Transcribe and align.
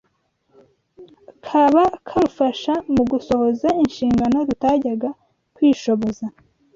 kaba 1.45 1.83
karufasha 2.07 2.73
mu 2.93 3.03
gusohoza 3.11 3.67
inshingano 3.83 4.37
rutajyaga 4.47 5.09
kwishoboza. 5.55 6.25